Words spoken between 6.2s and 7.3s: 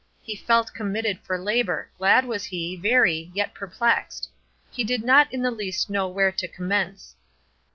to commence.